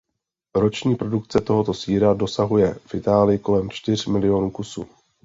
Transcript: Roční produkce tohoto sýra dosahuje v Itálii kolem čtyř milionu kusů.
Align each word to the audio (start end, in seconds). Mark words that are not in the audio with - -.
Roční 0.55 0.95
produkce 0.95 1.41
tohoto 1.41 1.73
sýra 1.73 2.13
dosahuje 2.13 2.73
v 2.85 2.95
Itálii 2.95 3.37
kolem 3.39 3.69
čtyř 3.69 4.05
milionu 4.07 4.49
kusů. 4.51 4.85